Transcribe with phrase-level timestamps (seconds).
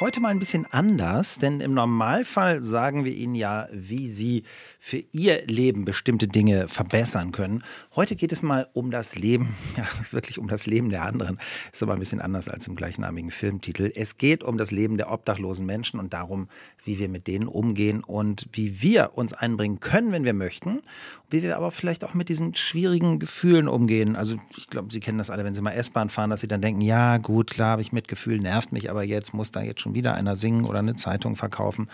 [0.00, 4.42] Heute mal ein bisschen anders, denn im Normalfall sagen wir Ihnen ja, wie Sie
[4.80, 7.62] für Ihr Leben bestimmte Dinge verbessern können.
[7.94, 11.38] Heute geht es mal um das Leben, ja, wirklich um das Leben der anderen.
[11.72, 13.92] Ist aber ein bisschen anders als im gleichnamigen Filmtitel.
[13.94, 16.48] Es geht um das Leben der obdachlosen Menschen und darum,
[16.84, 20.82] wie wir mit denen umgehen und wie wir uns einbringen können, wenn wir möchten.
[21.30, 24.16] Wie wir aber vielleicht auch mit diesen schwierigen Gefühlen umgehen.
[24.16, 26.62] Also ich glaube, Sie kennen das alle, wenn Sie mal S-Bahn fahren, dass Sie dann
[26.62, 29.93] denken, ja gut, klar habe ich Mitgefühl, nervt mich, aber jetzt muss da jetzt schon
[29.94, 31.88] wieder einer singen oder eine Zeitung verkaufen.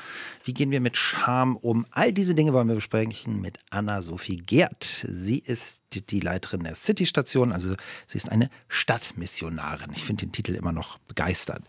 [0.44, 1.86] Wie gehen wir mit Scham um?
[1.90, 4.84] All diese Dinge wollen wir besprechen mit Anna-Sophie Gerd.
[4.84, 7.74] Sie ist die Leiterin der City-Station, also
[8.06, 9.92] sie ist eine Stadtmissionarin.
[9.94, 11.64] Ich finde den Titel immer noch begeisternd.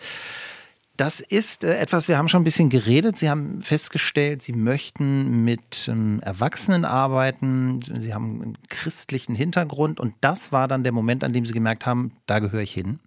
[1.01, 3.17] Das ist äh, etwas, wir haben schon ein bisschen geredet.
[3.17, 7.79] Sie haben festgestellt, Sie möchten mit ähm, Erwachsenen arbeiten.
[7.81, 9.99] Sie haben einen christlichen Hintergrund.
[9.99, 12.99] Und das war dann der Moment, an dem Sie gemerkt haben, da gehöre ich hin.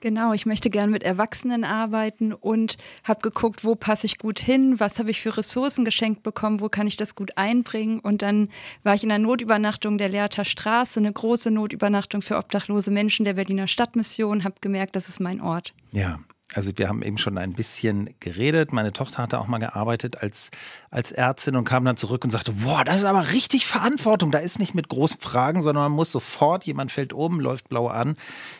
[0.00, 4.78] Genau, ich möchte gern mit Erwachsenen arbeiten und habe geguckt, wo passe ich gut hin,
[4.78, 7.98] was habe ich für Ressourcen geschenkt bekommen, wo kann ich das gut einbringen.
[7.98, 8.48] Und dann
[8.84, 13.34] war ich in einer Notübernachtung der Lehrter Straße, eine große Notübernachtung für obdachlose Menschen der
[13.34, 15.74] Berliner Stadtmission, habe gemerkt, das ist mein Ort.
[15.92, 16.20] Ja,
[16.54, 18.72] also wir haben eben schon ein bisschen geredet.
[18.72, 20.50] Meine Tochter hatte auch mal gearbeitet als,
[20.90, 24.30] als Ärztin und kam dann zurück und sagte, boah, das ist aber richtig Verantwortung.
[24.30, 27.88] Da ist nicht mit großen Fragen, sondern man muss sofort, jemand fällt oben, läuft blau
[27.88, 28.14] an.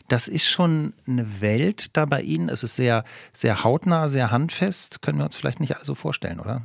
[0.08, 2.50] Das ist schon eine Welt da bei Ihnen.
[2.50, 5.00] Es ist sehr, sehr hautnah, sehr handfest.
[5.00, 6.62] Können wir uns vielleicht nicht alle so vorstellen, oder?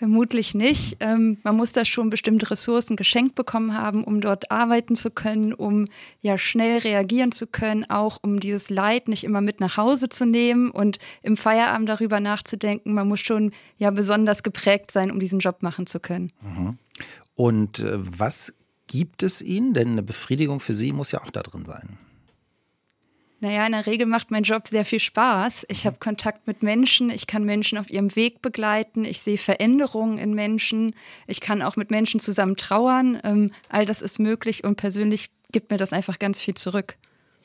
[0.00, 0.96] Vermutlich nicht.
[1.00, 5.52] Ähm, man muss da schon bestimmte Ressourcen geschenkt bekommen haben, um dort arbeiten zu können,
[5.52, 5.88] um
[6.22, 10.24] ja schnell reagieren zu können, auch um dieses Leid nicht immer mit nach Hause zu
[10.24, 12.94] nehmen und im Feierabend darüber nachzudenken.
[12.94, 16.32] Man muss schon ja besonders geprägt sein, um diesen Job machen zu können.
[16.40, 16.78] Mhm.
[17.34, 18.54] Und äh, was
[18.86, 19.74] gibt es Ihnen?
[19.74, 21.98] Denn eine Befriedigung für Sie muss ja auch da drin sein.
[23.42, 25.64] Naja, in der Regel macht mein Job sehr viel Spaß.
[25.68, 30.18] Ich habe Kontakt mit Menschen, ich kann Menschen auf ihrem Weg begleiten, ich sehe Veränderungen
[30.18, 30.94] in Menschen,
[31.26, 33.18] ich kann auch mit Menschen zusammen trauern.
[33.24, 36.96] Ähm, all das ist möglich und persönlich gibt mir das einfach ganz viel zurück.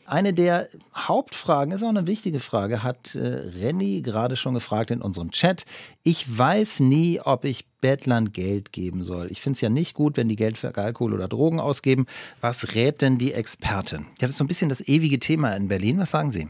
[0.08, 5.02] Eine der Hauptfragen, ist auch eine wichtige Frage, hat äh, Renny gerade schon gefragt in
[5.02, 5.66] unserem Chat.
[6.04, 9.32] Ich weiß nie, ob ich Bettlern Geld geben soll.
[9.32, 12.06] Ich finde es ja nicht gut, wenn die Geld für Alkohol oder Drogen ausgeben.
[12.40, 14.02] Was rät denn die Expertin?
[14.20, 15.98] Ja, das ist so ein bisschen das ewige Thema in Berlin.
[15.98, 16.50] Was sagen Sie?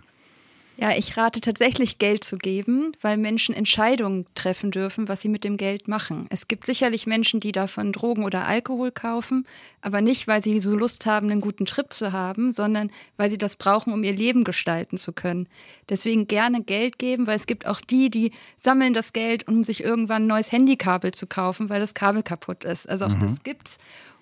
[0.77, 5.45] Ja, ich rate tatsächlich Geld zu geben, weil Menschen Entscheidungen treffen dürfen, was sie mit
[5.45, 6.27] dem Geld machen.
[6.29, 9.47] Es gibt sicherlich Menschen, die davon Drogen oder Alkohol kaufen,
[9.81, 13.37] aber nicht, weil sie so Lust haben, einen guten Trip zu haben, sondern weil sie
[13.37, 15.47] das brauchen, um ihr Leben gestalten zu können.
[15.87, 19.81] Deswegen gerne Geld geben, weil es gibt auch die, die sammeln das Geld, um sich
[19.81, 22.89] irgendwann ein neues Handykabel zu kaufen, weil das Kabel kaputt ist.
[22.89, 23.21] Also auch mhm.
[23.21, 23.77] das gibt's.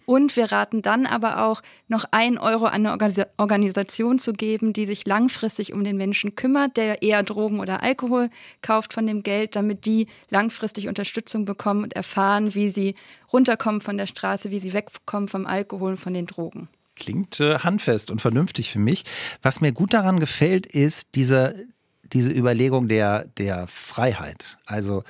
[0.05, 4.85] Und wir raten dann aber auch, noch ein Euro an eine Organisation zu geben, die
[4.85, 8.29] sich langfristig um den Menschen kümmert, der eher Drogen oder Alkohol
[8.61, 12.95] kauft von dem Geld, damit die langfristig Unterstützung bekommen und erfahren, wie sie
[13.31, 16.67] runterkommen von der Straße, wie sie wegkommen vom Alkohol und von den Drogen.
[16.95, 19.03] Klingt äh, handfest und vernünftig für mich.
[19.41, 21.65] Was mir gut daran gefällt, ist diese,
[22.03, 24.57] diese Überlegung der, der Freiheit.
[24.65, 25.03] Also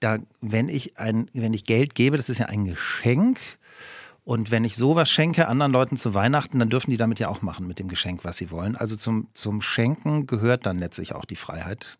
[0.00, 3.38] da, wenn ich ein, wenn ich Geld gebe, das ist ja ein Geschenk
[4.28, 7.40] und wenn ich sowas schenke anderen Leuten zu Weihnachten, dann dürfen die damit ja auch
[7.40, 8.76] machen mit dem Geschenk, was sie wollen.
[8.76, 11.96] Also zum, zum Schenken gehört dann letztlich auch die Freiheit.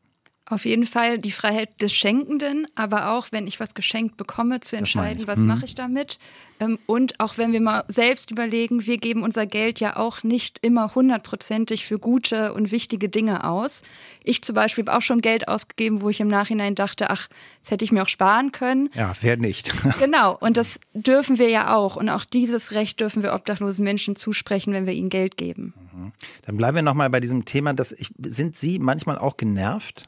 [0.50, 4.76] Auf jeden Fall die Freiheit des Schenkenden, aber auch, wenn ich was geschenkt bekomme, zu
[4.76, 5.46] entscheiden, was mhm.
[5.46, 6.18] mache ich damit.
[6.58, 10.58] Ähm, und auch wenn wir mal selbst überlegen, wir geben unser Geld ja auch nicht
[10.62, 13.82] immer hundertprozentig für gute und wichtige Dinge aus.
[14.24, 17.28] Ich zum Beispiel habe auch schon Geld ausgegeben, wo ich im Nachhinein dachte, ach,
[17.62, 18.88] das hätte ich mir auch sparen können.
[18.94, 19.70] Ja, wer nicht.
[19.98, 21.96] genau, und das dürfen wir ja auch.
[21.96, 25.74] Und auch dieses Recht dürfen wir obdachlosen Menschen zusprechen, wenn wir ihnen Geld geben.
[25.92, 26.12] Mhm.
[26.46, 30.07] Dann bleiben wir nochmal bei diesem Thema, dass ich, sind Sie manchmal auch genervt?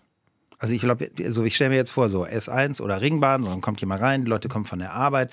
[0.60, 3.60] Also ich glaube, so ich stelle mir jetzt vor, so S1 oder Ringbahn, und dann
[3.62, 5.32] kommt jemand rein, die Leute kommen von der Arbeit,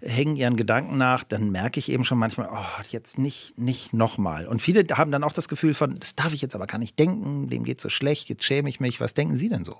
[0.00, 4.46] hängen ihren Gedanken nach, dann merke ich eben schon manchmal, oh, jetzt nicht, nicht nochmal.
[4.46, 6.98] Und viele haben dann auch das Gefühl von, das darf ich jetzt aber gar nicht
[6.98, 8.98] denken, dem geht so schlecht, jetzt schäme ich mich.
[8.98, 9.76] Was denken Sie denn so?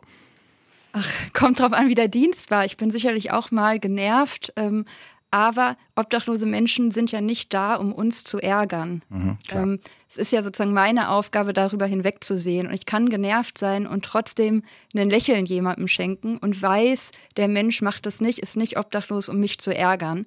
[0.93, 2.67] Ach, kommt drauf an, wie der Dienst war.
[2.67, 4.53] Ich bin sicherlich auch mal genervt.
[4.57, 4.85] Ähm,
[5.31, 9.03] aber obdachlose Menschen sind ja nicht da, um uns zu ärgern.
[9.09, 9.81] Mhm, ähm,
[10.13, 12.67] es ist ja sozusagen meine Aufgabe, darüber hinwegzusehen.
[12.67, 14.63] Und ich kann genervt sein und trotzdem
[14.95, 19.41] ein Lächeln jemandem schenken und weiß, der Mensch macht das nicht, ist nicht obdachlos, um
[19.41, 20.27] mich zu ärgern.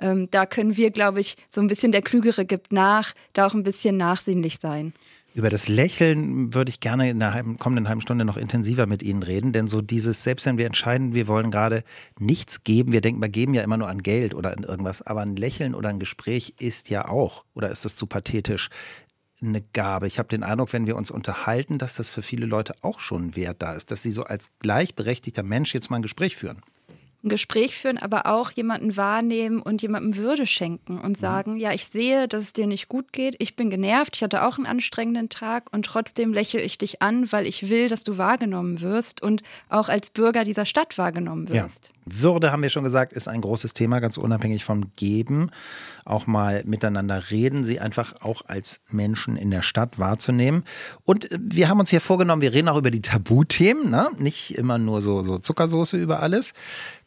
[0.00, 3.54] Ähm, da können wir, glaube ich, so ein bisschen der Klügere gibt nach, da auch
[3.54, 4.94] ein bisschen nachsinnlich sein.
[5.32, 9.22] Über das Lächeln würde ich gerne in der kommenden halben Stunde noch intensiver mit Ihnen
[9.22, 11.84] reden, denn so dieses, selbst wenn wir entscheiden, wir wollen gerade
[12.18, 15.20] nichts geben, wir denken, wir geben ja immer nur an Geld oder an irgendwas, aber
[15.20, 18.70] ein Lächeln oder ein Gespräch ist ja auch, oder ist das zu pathetisch,
[19.42, 20.06] eine Gabe.
[20.06, 23.28] Ich habe den Eindruck, wenn wir uns unterhalten, dass das für viele Leute auch schon
[23.28, 26.62] ein Wert da ist, dass sie so als gleichberechtigter Mensch jetzt mal ein Gespräch führen
[27.22, 31.20] ein Gespräch führen, aber auch jemanden wahrnehmen und jemandem Würde schenken und mhm.
[31.20, 34.44] sagen, ja, ich sehe, dass es dir nicht gut geht, ich bin genervt, ich hatte
[34.44, 38.16] auch einen anstrengenden Tag und trotzdem lächle ich dich an, weil ich will, dass du
[38.16, 41.86] wahrgenommen wirst und auch als Bürger dieser Stadt wahrgenommen wirst.
[41.86, 41.99] Ja.
[42.04, 45.50] Würde, haben wir schon gesagt, ist ein großes Thema, ganz unabhängig vom Geben.
[46.04, 50.64] Auch mal miteinander reden, sie einfach auch als Menschen in der Stadt wahrzunehmen.
[51.04, 54.08] Und äh, wir haben uns hier vorgenommen, wir reden auch über die Tabuthemen, ne?
[54.18, 56.54] nicht immer nur so, so Zuckersoße über alles.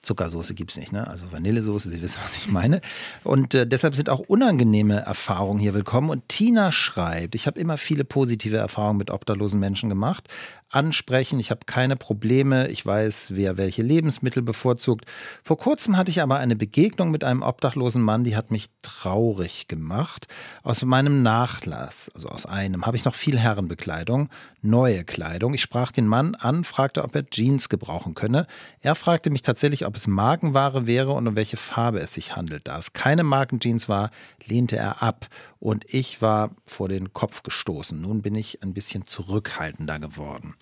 [0.01, 1.07] Zuckersoße gibt es nicht, ne?
[1.07, 2.81] also Vanillesoße, Sie wissen, was ich meine.
[3.23, 6.09] Und äh, deshalb sind auch unangenehme Erfahrungen hier willkommen.
[6.09, 10.27] Und Tina schreibt, ich habe immer viele positive Erfahrungen mit obdachlosen Menschen gemacht,
[10.73, 11.39] ansprechen.
[11.39, 12.67] Ich habe keine Probleme.
[12.67, 15.05] Ich weiß, wer welche Lebensmittel bevorzugt.
[15.43, 19.67] Vor kurzem hatte ich aber eine Begegnung mit einem obdachlosen Mann, die hat mich traurig
[19.67, 20.27] gemacht.
[20.63, 24.29] Aus meinem Nachlass, also aus einem, habe ich noch viel Herrenbekleidung,
[24.61, 25.53] neue Kleidung.
[25.53, 28.47] Ich sprach den Mann an, fragte, ob er Jeans gebrauchen könne.
[28.81, 32.67] Er fragte mich tatsächlich, ob es Markenware wäre und um welche Farbe es sich handelt.
[32.67, 34.11] Da es keine Markenjeans war,
[34.45, 35.27] lehnte er ab
[35.59, 37.99] und ich war vor den Kopf gestoßen.
[37.99, 40.55] Nun bin ich ein bisschen zurückhaltender geworden.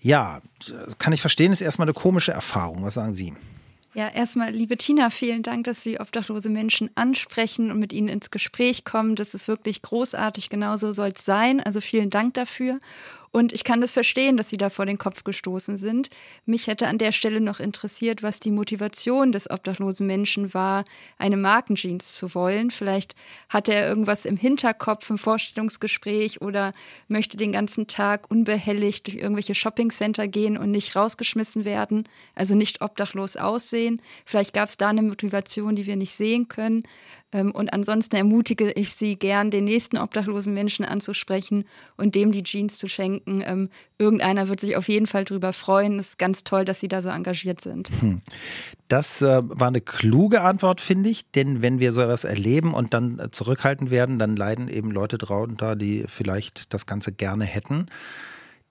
[0.00, 0.40] Ja,
[0.98, 2.82] kann ich verstehen, ist erstmal eine komische Erfahrung.
[2.82, 3.34] Was sagen Sie?
[3.94, 8.30] Ja, erstmal, liebe Tina, vielen Dank, dass Sie obdachlose Menschen ansprechen und mit ihnen ins
[8.30, 9.16] Gespräch kommen.
[9.16, 10.50] Das ist wirklich großartig.
[10.50, 11.60] Genauso soll es sein.
[11.60, 12.78] Also vielen Dank dafür.
[13.30, 16.08] Und ich kann das verstehen, dass sie da vor den Kopf gestoßen sind.
[16.44, 20.84] Mich hätte an der Stelle noch interessiert, was die Motivation des obdachlosen Menschen war,
[21.18, 22.70] eine Markenjeans zu wollen.
[22.70, 23.14] Vielleicht
[23.48, 26.72] hat er irgendwas im Hinterkopf, im Vorstellungsgespräch oder
[27.08, 32.80] möchte den ganzen Tag unbehelligt durch irgendwelche Shoppingcenter gehen und nicht rausgeschmissen werden, also nicht
[32.80, 34.00] obdachlos aussehen.
[34.24, 36.84] Vielleicht gab es da eine Motivation, die wir nicht sehen können.
[37.32, 41.64] Ähm, und ansonsten ermutige ich Sie gern, den nächsten obdachlosen Menschen anzusprechen
[41.96, 43.42] und dem die Jeans zu schenken.
[43.44, 43.68] Ähm,
[43.98, 45.98] irgendeiner wird sich auf jeden Fall darüber freuen.
[45.98, 47.90] Es ist ganz toll, dass Sie da so engagiert sind.
[48.00, 48.22] Hm.
[48.88, 51.30] Das äh, war eine kluge Antwort, finde ich.
[51.32, 55.18] Denn wenn wir so etwas erleben und dann äh, zurückhalten werden, dann leiden eben Leute
[55.18, 57.86] drunter, die vielleicht das Ganze gerne hätten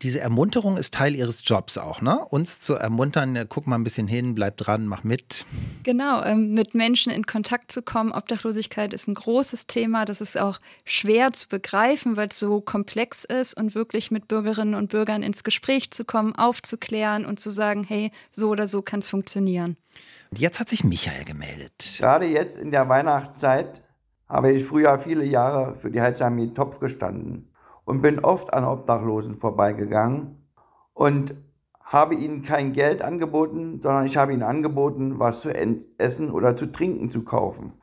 [0.02, 2.20] diese Ermunterung ist Teil ihres Jobs auch, ne?
[2.30, 5.46] Uns zu ermuntern, guck mal ein bisschen hin, bleib dran, mach mit.
[5.84, 8.12] Genau, ähm, mit Menschen in Kontakt zu kommen.
[8.12, 10.04] Obdachlosigkeit ist ein großes Thema.
[10.04, 14.76] Das ist auch schwer zu begreifen, weil es so komplex ist und wirklich mit Bürgerinnen
[14.76, 19.00] und Bürgern ins Gespräch zu kommen, aufzuklären und zu sagen, hey, so oder so kann
[19.00, 19.78] es funktionieren.
[20.30, 21.96] Und jetzt hat sich Michael gemeldet.
[21.98, 23.82] Gerade jetzt in der Weihnachtszeit
[24.28, 27.48] habe ich früher viele Jahre für die Heilsarmee Topf gestanden
[27.86, 30.46] und bin oft an Obdachlosen vorbeigegangen
[30.94, 31.36] und
[31.82, 36.66] habe ihnen kein Geld angeboten, sondern ich habe ihnen angeboten, was zu essen oder zu
[36.66, 37.74] trinken zu kaufen.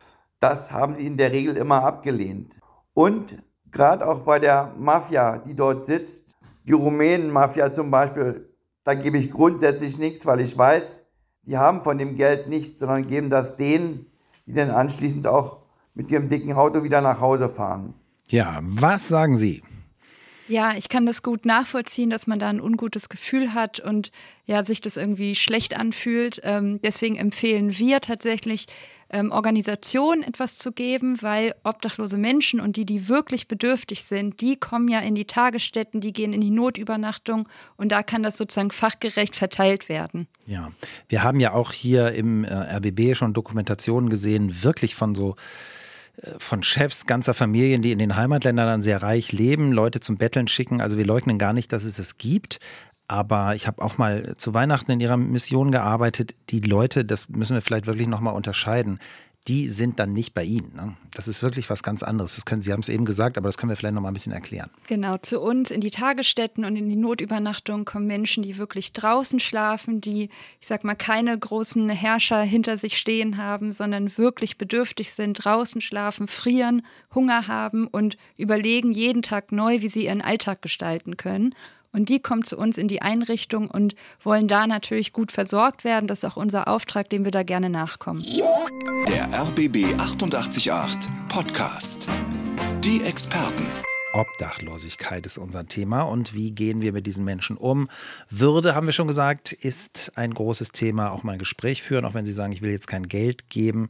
[0.40, 2.56] Das haben sie in der Regel immer abgelehnt.
[2.94, 8.48] Und gerade auch bei der Mafia, die dort sitzt, die Rumänen-Mafia zum Beispiel,
[8.84, 11.02] da gebe ich grundsätzlich nichts, weil ich weiß,
[11.44, 14.06] die haben von dem Geld nichts, sondern geben das denen,
[14.46, 15.58] die dann anschließend auch
[15.94, 17.94] mit ihrem dicken Auto wieder nach Hause fahren.
[18.28, 19.62] Ja, was sagen Sie?
[20.52, 24.12] Ja, ich kann das gut nachvollziehen, dass man da ein ungutes Gefühl hat und
[24.44, 26.42] ja, sich das irgendwie schlecht anfühlt.
[26.44, 28.66] Ähm, deswegen empfehlen wir tatsächlich,
[29.08, 34.56] ähm, Organisationen etwas zu geben, weil obdachlose Menschen und die, die wirklich bedürftig sind, die
[34.56, 38.72] kommen ja in die Tagesstätten, die gehen in die Notübernachtung und da kann das sozusagen
[38.72, 40.28] fachgerecht verteilt werden.
[40.46, 40.70] Ja,
[41.08, 45.34] wir haben ja auch hier im äh, RBB schon Dokumentationen gesehen, wirklich von so
[46.38, 50.48] von Chefs ganzer Familien, die in den Heimatländern dann sehr reich leben, Leute zum Betteln
[50.48, 50.80] schicken.
[50.80, 52.58] Also wir leugnen gar nicht, dass es es gibt.
[53.08, 56.34] Aber ich habe auch mal zu Weihnachten in ihrer Mission gearbeitet.
[56.50, 58.98] Die Leute, das müssen wir vielleicht wirklich nochmal unterscheiden
[59.48, 60.72] die sind dann nicht bei Ihnen.
[60.74, 60.96] Ne?
[61.14, 62.36] Das ist wirklich was ganz anderes.
[62.36, 64.14] Das können Sie haben es eben gesagt, aber das können wir vielleicht noch mal ein
[64.14, 64.70] bisschen erklären.
[64.86, 69.40] Genau, zu uns in die Tagesstätten und in die Notübernachtung kommen Menschen, die wirklich draußen
[69.40, 70.28] schlafen, die,
[70.60, 75.80] ich sag mal, keine großen Herrscher hinter sich stehen haben, sondern wirklich bedürftig sind, draußen
[75.80, 81.52] schlafen, frieren, Hunger haben und überlegen jeden Tag neu, wie sie ihren Alltag gestalten können.
[81.92, 86.06] Und die kommen zu uns in die Einrichtung und wollen da natürlich gut versorgt werden.
[86.06, 88.24] Das ist auch unser Auftrag, dem wir da gerne nachkommen.
[89.06, 90.70] Der RBB 888
[91.28, 92.08] Podcast.
[92.82, 93.66] Die Experten.
[94.12, 97.88] Obdachlosigkeit ist unser Thema und wie gehen wir mit diesen Menschen um?
[98.30, 101.10] Würde, haben wir schon gesagt, ist ein großes Thema.
[101.10, 103.88] Auch mal ein Gespräch führen, auch wenn Sie sagen, ich will jetzt kein Geld geben,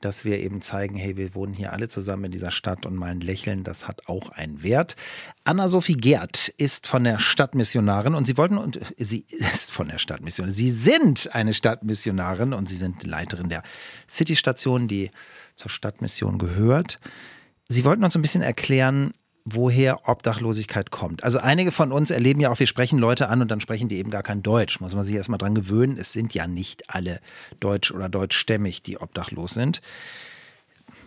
[0.00, 3.10] dass wir eben zeigen, hey, wir wohnen hier alle zusammen in dieser Stadt und mal
[3.10, 4.96] ein Lächeln, das hat auch einen Wert.
[5.44, 10.54] Anna-Sophie Gerd ist von der Stadtmissionarin und Sie wollten, und sie ist von der Stadtmissionarin,
[10.54, 13.62] Sie sind eine Stadtmissionarin und Sie sind Leiterin der
[14.08, 15.10] City-Station, die
[15.54, 16.98] zur Stadtmission gehört.
[17.68, 19.12] Sie wollten uns ein bisschen erklären,
[19.54, 21.24] woher Obdachlosigkeit kommt.
[21.24, 23.98] Also einige von uns erleben ja auch, wir sprechen Leute an und dann sprechen die
[23.98, 24.80] eben gar kein Deutsch.
[24.80, 25.96] Muss man sich erstmal dran gewöhnen.
[25.98, 27.20] Es sind ja nicht alle
[27.60, 29.80] deutsch oder deutschstämmig, die obdachlos sind.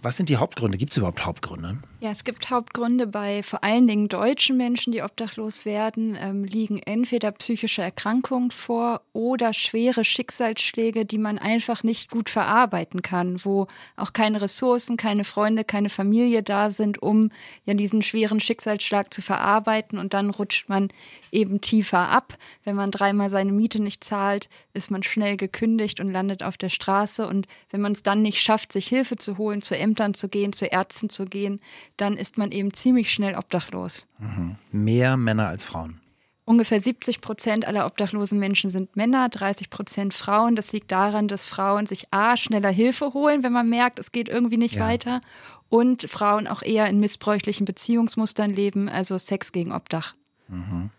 [0.02, 0.78] Was sind die Hauptgründe?
[0.78, 1.78] Gibt es überhaupt Hauptgründe?
[2.04, 6.80] Ja, es gibt Hauptgründe bei vor allen Dingen deutschen Menschen, die obdachlos werden, ähm, liegen
[6.80, 13.68] entweder psychische Erkrankungen vor oder schwere Schicksalsschläge, die man einfach nicht gut verarbeiten kann, wo
[13.96, 17.32] auch keine Ressourcen, keine Freunde, keine Familie da sind, um
[17.64, 20.90] ja diesen schweren Schicksalsschlag zu verarbeiten und dann rutscht man
[21.32, 22.38] eben tiefer ab.
[22.66, 26.70] Wenn man dreimal seine Miete nicht zahlt, ist man schnell gekündigt und landet auf der
[26.70, 27.28] Straße.
[27.28, 30.52] Und wenn man es dann nicht schafft, sich Hilfe zu holen, zu Ämtern zu gehen,
[30.52, 31.62] zu Ärzten zu gehen,
[31.98, 34.08] dann ist man eben ziemlich schnell obdachlos.
[34.20, 34.56] Mhm.
[34.72, 36.00] Mehr Männer als Frauen.
[36.46, 40.58] Ungefähr 70 Prozent aller obdachlosen Menschen sind Männer, 30 Prozent Frauen.
[40.58, 44.28] Das liegt daran, dass Frauen sich A, schneller Hilfe holen, wenn man merkt, es geht
[44.28, 44.86] irgendwie nicht ja.
[44.86, 45.22] weiter.
[45.70, 50.16] Und Frauen auch eher in missbräuchlichen Beziehungsmustern leben, also Sex gegen Obdach.
[50.50, 50.90] Mhm.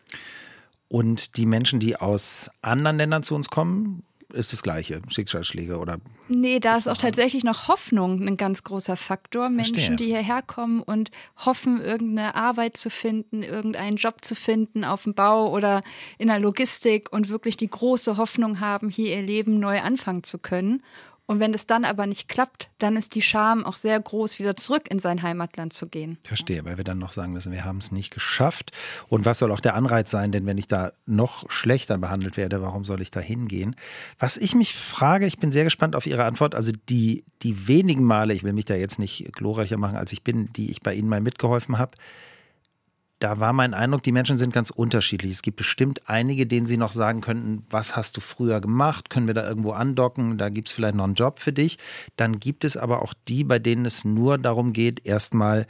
[0.89, 4.03] Und die Menschen, die aus anderen Ländern zu uns kommen,
[4.35, 5.99] ist das Gleiche, Schicksalsschläge oder?
[6.29, 9.49] Nee, da ist auch tatsächlich noch Hoffnung ein ganz großer Faktor.
[9.49, 9.97] Menschen, Verstehe.
[9.97, 15.15] die hierher kommen und hoffen, irgendeine Arbeit zu finden, irgendeinen Job zu finden auf dem
[15.15, 15.83] Bau oder
[16.19, 20.39] in der Logistik und wirklich die große Hoffnung haben, hier ihr Leben neu anfangen zu
[20.39, 20.83] können.
[21.27, 24.57] Und wenn es dann aber nicht klappt, dann ist die Scham auch sehr groß, wieder
[24.57, 26.19] zurück in sein Heimatland zu gehen.
[26.23, 28.73] Verstehe, weil wir dann noch sagen müssen, wir haben es nicht geschafft.
[29.09, 30.33] Und was soll auch der Anreiz sein?
[30.33, 33.75] Denn wenn ich da noch schlechter behandelt werde, warum soll ich da hingehen?
[34.19, 36.55] Was ich mich frage, ich bin sehr gespannt auf Ihre Antwort.
[36.55, 40.25] Also die, die wenigen Male, ich will mich da jetzt nicht glorreicher machen, als ich
[40.25, 41.93] bin, die ich bei Ihnen mal mitgeholfen habe,
[43.19, 45.33] da war mein Eindruck, die Menschen sind ganz unterschiedlich.
[45.33, 49.09] Es gibt bestimmt einige, denen sie noch sagen könnten, was hast du früher gemacht?
[49.09, 50.37] Können wir da irgendwo andocken?
[50.37, 51.79] Da gibt es vielleicht noch einen Job für dich.
[52.17, 55.67] Dann gibt es aber auch die, bei denen es nur darum geht, erstmal,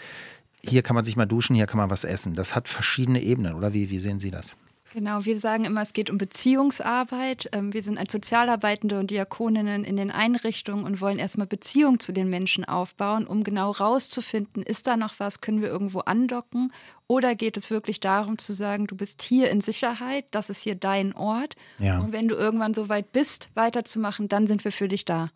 [0.63, 2.35] hier kann man sich mal duschen, hier kann man was essen.
[2.35, 4.57] Das hat verschiedene Ebenen, oder wie, wie sehen Sie das?
[4.95, 7.49] Genau, wir sagen immer, es geht um Beziehungsarbeit.
[7.51, 12.13] Ähm, wir sind als Sozialarbeitende und Diakoninnen in den Einrichtungen und wollen erstmal Beziehung zu
[12.13, 16.73] den Menschen aufbauen, um genau rauszufinden, ist da noch was, können wir irgendwo andocken?
[17.09, 20.77] Oder geht es wirklich darum zu sagen, du bist hier in Sicherheit, das ist hier
[20.77, 21.57] dein Ort.
[21.81, 21.99] Ja.
[21.99, 25.31] Und wenn du irgendwann so weit bist, weiterzumachen, dann sind wir für dich da.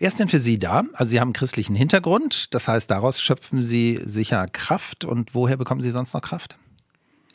[0.00, 0.82] Wer ist denn für Sie da?
[0.94, 5.04] Also Sie haben einen christlichen Hintergrund, das heißt, daraus schöpfen Sie sicher Kraft.
[5.04, 6.58] Und woher bekommen Sie sonst noch Kraft?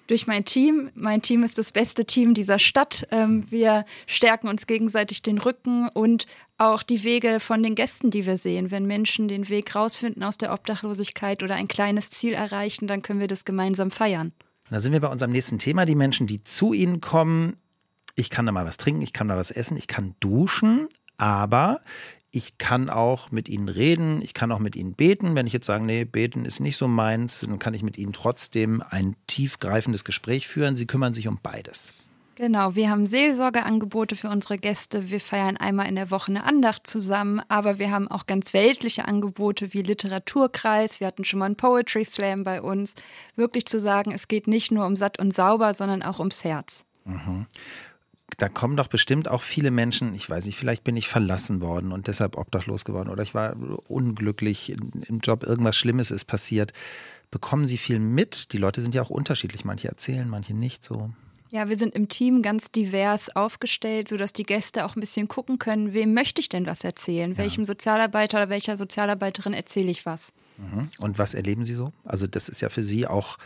[0.08, 0.90] Durch mein Team.
[0.96, 3.08] Mein Team ist das beste Team dieser Stadt.
[3.12, 6.26] Ähm, wir stärken uns gegenseitig den Rücken und
[6.58, 8.72] auch die Wege von den Gästen, die wir sehen.
[8.72, 13.20] Wenn Menschen den Weg rausfinden aus der Obdachlosigkeit oder ein kleines Ziel erreichen, dann können
[13.20, 14.32] wir das gemeinsam feiern.
[14.70, 15.86] Da sind wir bei unserem nächsten Thema.
[15.86, 17.58] Die Menschen, die zu Ihnen kommen.
[18.16, 20.88] Ich kann da mal was trinken, ich kann da was essen, ich kann duschen,
[21.18, 21.82] aber
[22.32, 25.36] ich kann auch mit ihnen reden, ich kann auch mit ihnen beten.
[25.36, 28.14] Wenn ich jetzt sage, nee, beten ist nicht so meins, dann kann ich mit ihnen
[28.14, 30.76] trotzdem ein tiefgreifendes Gespräch führen.
[30.76, 31.94] Sie kümmern sich um beides.
[32.36, 35.10] Genau, wir haben Seelsorgeangebote für unsere Gäste.
[35.10, 39.06] Wir feiern einmal in der Woche eine Andacht zusammen, aber wir haben auch ganz weltliche
[39.06, 41.00] Angebote wie Literaturkreis.
[41.00, 42.94] Wir hatten schon mal einen Poetry Slam bei uns.
[43.36, 46.86] Wirklich zu sagen, es geht nicht nur um satt und sauber, sondern auch ums Herz.
[47.06, 47.48] Mhm
[48.36, 51.92] da kommen doch bestimmt auch viele Menschen, ich weiß nicht, vielleicht bin ich verlassen worden
[51.92, 53.56] und deshalb obdachlos geworden oder ich war
[53.88, 56.74] unglücklich im Job, irgendwas Schlimmes ist passiert.
[57.32, 58.54] Bekommen Sie viel mit?
[58.54, 59.66] Die Leute sind ja auch unterschiedlich.
[59.66, 61.12] Manche erzählen, manche nicht so.
[61.50, 65.60] Ja, wir sind im Team ganz divers aufgestellt, sodass die Gäste auch ein bisschen gucken
[65.60, 67.32] können, wem möchte ich denn was erzählen?
[67.32, 67.38] Ja.
[67.38, 70.34] Welchem Sozialarbeiter oder welcher Sozialarbeiterin erzähle ich was?
[70.58, 70.90] Mhm.
[71.00, 71.92] Und was erleben Sie so?
[72.04, 73.38] Also das ist ja für Sie auch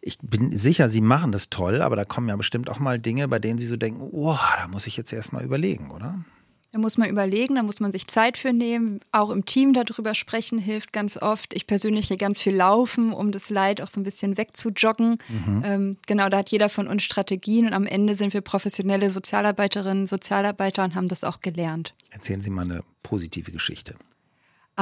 [0.00, 3.28] ich bin sicher, Sie machen das toll, aber da kommen ja bestimmt auch mal Dinge,
[3.28, 6.24] bei denen Sie so denken, oh, da muss ich jetzt erst mal überlegen, oder?
[6.72, 9.00] Da muss man überlegen, da muss man sich Zeit für nehmen.
[9.10, 11.52] Auch im Team darüber sprechen hilft ganz oft.
[11.52, 15.18] Ich persönlich gehe ganz viel laufen, um das Leid auch so ein bisschen wegzujoggen.
[15.28, 15.62] Mhm.
[15.64, 20.06] Ähm, genau, da hat jeder von uns Strategien und am Ende sind wir professionelle Sozialarbeiterinnen,
[20.06, 21.94] Sozialarbeiter und haben das auch gelernt.
[22.10, 23.96] Erzählen Sie mal eine positive Geschichte.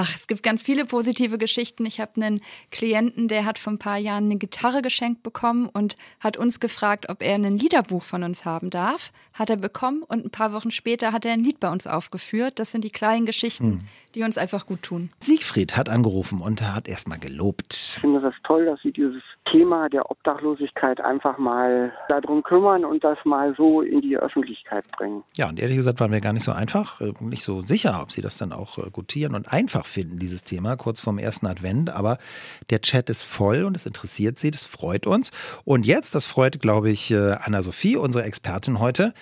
[0.01, 1.85] Ach, es gibt ganz viele positive Geschichten.
[1.85, 2.41] Ich habe einen
[2.71, 7.09] Klienten, der hat vor ein paar Jahren eine Gitarre geschenkt bekommen und hat uns gefragt,
[7.09, 9.11] ob er ein Liederbuch von uns haben darf.
[9.33, 12.61] Hat er bekommen und ein paar Wochen später hat er ein Lied bei uns aufgeführt.
[12.61, 13.81] Das sind die kleinen Geschichten, hm.
[14.15, 15.11] Die uns einfach gut tun.
[15.21, 17.95] Siegfried hat angerufen und hat erstmal gelobt.
[17.97, 23.05] Ich finde das toll, dass Sie dieses Thema der Obdachlosigkeit einfach mal darum kümmern und
[23.05, 25.23] das mal so in die Öffentlichkeit bringen.
[25.37, 28.11] Ja, und ehrlich gesagt waren wir gar nicht so einfach, äh, nicht so sicher, ob
[28.11, 31.91] Sie das dann auch äh, gutieren und einfach finden, dieses Thema, kurz vorm ersten Advent.
[31.91, 32.19] Aber
[32.71, 35.31] der Chat ist voll und es interessiert Sie, das freut uns.
[35.65, 39.15] Und jetzt, das freut, glaube ich, äh, Anna-Sophie, unsere Expertin heute.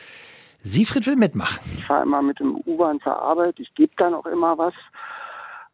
[0.67, 1.61] Siegfried will mitmachen.
[1.77, 4.75] Ich fahre immer mit dem U-Bahn zur Arbeit, ich gebe dann auch immer was.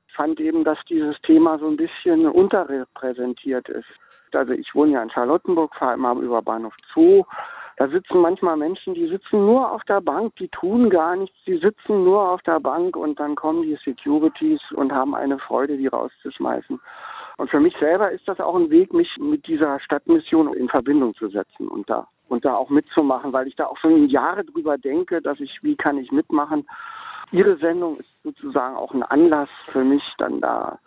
[0.07, 3.89] Ich fand eben, dass dieses Thema so ein bisschen unterrepräsentiert ist.
[4.33, 7.25] Also ich wohne ja in Charlottenburg, fahre immer über Bahnhof Zoo.
[7.79, 11.57] Da sitzen manchmal Menschen, die sitzen nur auf der Bank, die tun gar nichts, die
[11.57, 15.87] sitzen nur auf der Bank und dann kommen die Securities und haben eine Freude, die
[15.87, 16.79] rauszuschmeißen.
[17.39, 21.15] Und für mich selber ist das auch ein Weg, mich mit dieser Stadtmission in Verbindung
[21.15, 24.79] zu setzen und da und da auch mitzumachen, weil ich da auch schon Jahre drüber
[24.79, 26.67] denke, dass ich, wie kann ich mitmachen.
[27.31, 30.79] Ihre Sendung ist sozusagen auch ein Anlass für mich, dann da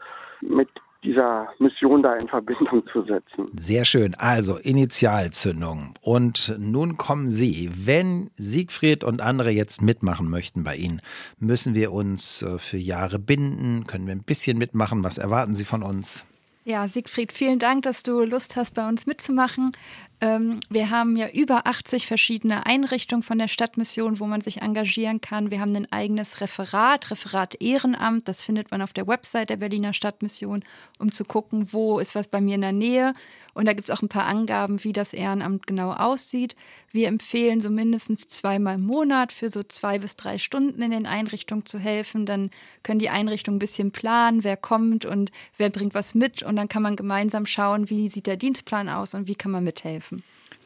[0.41, 0.69] mit
[1.03, 3.45] dieser Mission da in Verbindung zu setzen.
[3.53, 4.15] Sehr schön.
[4.15, 5.93] Also Initialzündung.
[6.01, 7.69] Und nun kommen Sie.
[7.75, 10.99] Wenn Siegfried und andere jetzt mitmachen möchten bei Ihnen,
[11.37, 13.85] müssen wir uns äh, für Jahre binden?
[13.85, 15.03] Können wir ein bisschen mitmachen?
[15.03, 16.25] Was erwarten Sie von uns?
[16.67, 19.73] Ja, Siegfried, vielen Dank, dass du Lust hast, bei uns mitzumachen.
[20.21, 25.19] Ähm, wir haben ja über 80 verschiedene Einrichtungen von der Stadtmission, wo man sich engagieren
[25.19, 25.51] kann.
[25.51, 28.27] Wir haben ein eigenes Referat, Referat Ehrenamt.
[28.27, 30.63] Das findet man auf der Website der Berliner Stadtmission,
[30.99, 33.13] um zu gucken, wo ist was bei mir in der Nähe.
[33.55, 36.57] Und da gibt es auch ein paar Angaben, wie das Ehrenamt genau aussieht.
[36.91, 41.05] Wir empfehlen so mindestens zweimal im Monat für so zwei bis drei Stunden in den
[41.05, 42.25] Einrichtungen zu helfen.
[42.25, 42.51] Dann
[42.83, 46.43] können die Einrichtungen ein bisschen planen, wer kommt und wer bringt was mit.
[46.43, 49.63] Und dann kann man gemeinsam schauen, wie sieht der Dienstplan aus und wie kann man
[49.63, 50.04] mithelfen.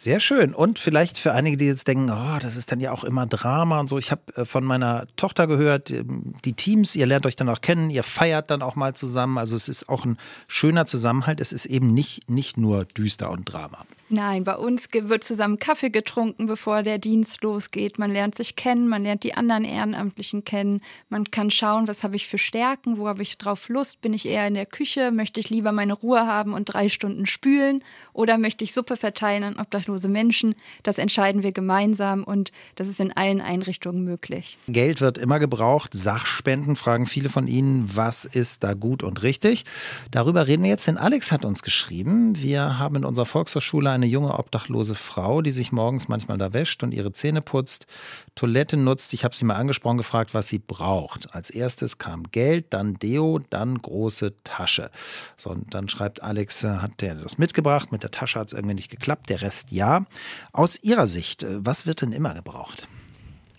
[0.01, 0.53] Sehr schön.
[0.53, 3.81] Und vielleicht für einige, die jetzt denken, oh, das ist dann ja auch immer Drama
[3.81, 3.97] und so.
[3.97, 7.59] Ich habe äh, von meiner Tochter gehört, ähm, die Teams, ihr lernt euch dann auch
[7.59, 9.37] kennen, ihr feiert dann auch mal zusammen.
[9.37, 10.17] Also es ist auch ein
[10.47, 11.41] schöner Zusammenhalt.
[11.41, 13.85] Es ist eben nicht, nicht nur düster und Drama.
[14.11, 17.99] Nein, bei uns wird zusammen Kaffee getrunken, bevor der Dienst losgeht.
[17.99, 20.81] Man lernt sich kennen, man lernt die anderen Ehrenamtlichen kennen.
[21.09, 24.01] Man kann schauen, was habe ich für Stärken, wo habe ich drauf Lust?
[24.01, 25.11] Bin ich eher in der Küche?
[25.11, 27.83] Möchte ich lieber meine Ruhe haben und drei Stunden spülen?
[28.11, 30.55] Oder möchte ich Suppe verteilen an obdachlose Menschen?
[30.81, 34.57] Das entscheiden wir gemeinsam und das ist in allen Einrichtungen möglich.
[34.67, 35.93] Geld wird immer gebraucht.
[35.93, 39.65] Sachspenden fragen viele von Ihnen, was ist da gut und richtig?
[40.09, 42.41] Darüber reden wir jetzt, denn Alex hat uns geschrieben.
[42.41, 46.83] Wir haben in unserer Volkshochschule eine junge obdachlose Frau, die sich morgens manchmal da wäscht
[46.83, 47.87] und ihre Zähne putzt,
[48.35, 49.13] Toilette nutzt.
[49.13, 51.33] Ich habe sie mal angesprochen, gefragt, was sie braucht.
[51.33, 54.91] Als erstes kam Geld, dann Deo, dann große Tasche.
[55.37, 57.91] So, und dann schreibt Alex, äh, hat der das mitgebracht?
[57.91, 60.05] Mit der Tasche hat es irgendwie nicht geklappt, der Rest ja.
[60.51, 62.87] Aus Ihrer Sicht, äh, was wird denn immer gebraucht?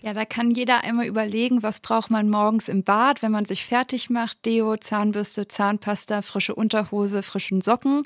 [0.03, 3.65] Ja, da kann jeder einmal überlegen, was braucht man morgens im Bad, wenn man sich
[3.65, 4.43] fertig macht.
[4.47, 8.01] Deo, Zahnbürste, Zahnpasta, frische Unterhose, frischen Socken.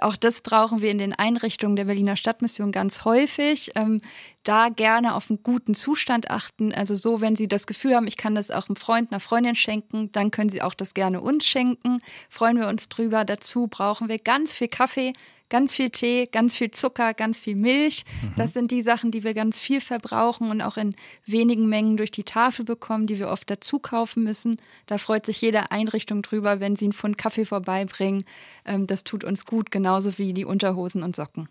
[0.00, 3.72] Auch das brauchen wir in den Einrichtungen der Berliner Stadtmission ganz häufig.
[3.74, 4.00] Ähm,
[4.44, 6.72] da gerne auf einen guten Zustand achten.
[6.72, 9.56] Also so, wenn Sie das Gefühl haben, ich kann das auch einem Freund, einer Freundin
[9.56, 11.98] schenken, dann können Sie auch das gerne uns schenken.
[12.28, 13.24] Freuen wir uns drüber.
[13.24, 15.14] Dazu brauchen wir ganz viel Kaffee
[15.50, 18.04] ganz viel Tee, ganz viel Zucker, ganz viel Milch.
[18.22, 18.32] Mhm.
[18.36, 20.94] Das sind die Sachen, die wir ganz viel verbrauchen und auch in
[21.26, 24.56] wenigen Mengen durch die Tafel bekommen, die wir oft dazu kaufen müssen.
[24.86, 28.24] Da freut sich jede Einrichtung drüber, wenn sie einen Pfund Kaffee vorbeibringen.
[28.64, 31.48] Ähm, das tut uns gut, genauso wie die Unterhosen und Socken.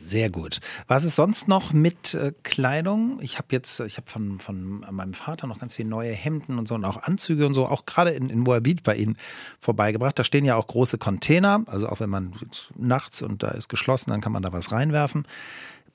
[0.00, 0.60] Sehr gut.
[0.86, 3.18] Was ist sonst noch mit äh, Kleidung?
[3.20, 6.68] Ich habe jetzt, ich habe von, von meinem Vater noch ganz viele neue Hemden und
[6.68, 9.16] so und auch Anzüge und so, auch gerade in, in Moabit bei Ihnen
[9.60, 10.18] vorbeigebracht.
[10.18, 12.32] Da stehen ja auch große Container, also auch wenn man
[12.76, 15.26] nachts und da ist geschlossen, dann kann man da was reinwerfen.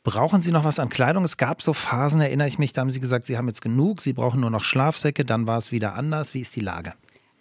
[0.04, 1.24] Brauchen Sie noch was an Kleidung?
[1.24, 4.02] Es gab so Phasen, erinnere ich mich, da haben Sie gesagt, Sie haben jetzt genug,
[4.02, 6.34] Sie brauchen nur noch Schlafsäcke, dann war es wieder anders.
[6.34, 6.94] Wie ist die Lage?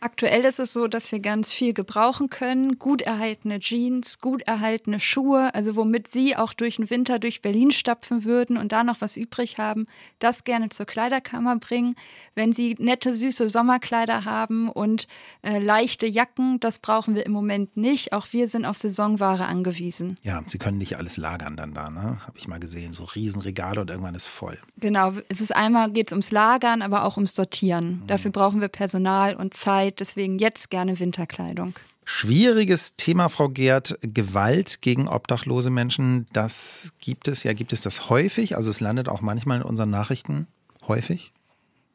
[0.04, 2.76] Aktuell ist es so, dass wir ganz viel gebrauchen können.
[2.80, 7.70] Gut erhaltene Jeans, gut erhaltene Schuhe, also womit Sie auch durch den Winter durch Berlin
[7.70, 9.86] stapfen würden und da noch was übrig haben,
[10.18, 11.94] das gerne zur Kleiderkammer bringen.
[12.34, 15.06] Wenn Sie nette, süße Sommerkleider haben und
[15.42, 18.12] äh, leichte Jacken, das brauchen wir im Moment nicht.
[18.12, 20.16] Auch wir sind auf Saisonware angewiesen.
[20.22, 22.18] Ja, Sie können nicht alles lagern dann da, ne?
[22.26, 22.92] Habe ich mal gesehen.
[22.92, 24.58] So Riesenregale und irgendwann ist voll.
[24.78, 28.00] Genau, es ist einmal geht es ums Lagern, aber auch ums Sortieren.
[28.02, 28.06] Mhm.
[28.06, 31.74] Dafür brauchen wir Personal und Zeit deswegen jetzt gerne Winterkleidung.
[32.04, 33.98] Schwieriges Thema, Frau Gerd.
[34.02, 37.44] Gewalt gegen obdachlose Menschen, das gibt es.
[37.44, 38.56] Ja, gibt es das häufig?
[38.56, 40.48] Also es landet auch manchmal in unseren Nachrichten
[40.88, 41.32] häufig?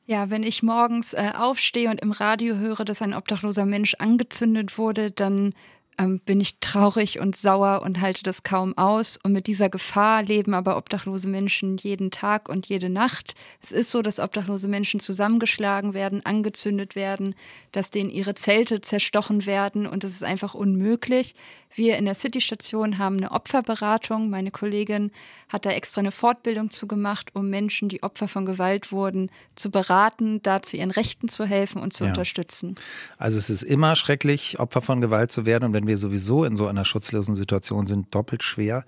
[0.09, 4.77] Ja, wenn ich morgens äh, aufstehe und im Radio höre, dass ein obdachloser Mensch angezündet
[4.77, 5.53] wurde, dann
[5.97, 9.17] ähm, bin ich traurig und sauer und halte das kaum aus.
[9.21, 13.33] Und mit dieser Gefahr leben aber obdachlose Menschen jeden Tag und jede Nacht.
[13.61, 17.35] Es ist so, dass obdachlose Menschen zusammengeschlagen werden, angezündet werden,
[17.71, 21.35] dass denen ihre Zelte zerstochen werden und das ist einfach unmöglich.
[21.73, 24.29] Wir in der City-Station haben eine Opferberatung.
[24.29, 25.11] Meine Kollegin
[25.49, 30.41] hat da extra eine Fortbildung zugemacht, um Menschen, die Opfer von Gewalt wurden, zu beraten,
[30.41, 32.09] da zu ihren Rechten zu helfen und zu ja.
[32.09, 32.75] unterstützen.
[33.17, 35.65] Also es ist immer schrecklich, Opfer von Gewalt zu werden.
[35.65, 38.85] Und wenn wir sowieso in so einer schutzlosen Situation sind, doppelt schwer.